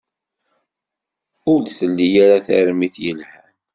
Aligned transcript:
Ur 1.51 1.59
d-telli 1.61 2.07
ara 2.23 2.37
d 2.41 2.45
tarmit 2.47 2.95
yelhan. 3.03 3.51